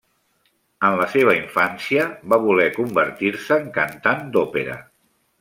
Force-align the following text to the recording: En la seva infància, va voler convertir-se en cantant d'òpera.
En 0.87 0.95
la 0.99 1.03
seva 1.11 1.35
infància, 1.39 2.07
va 2.33 2.41
voler 2.47 2.67
convertir-se 2.79 3.61
en 3.65 3.69
cantant 3.77 4.27
d'òpera. 4.35 4.81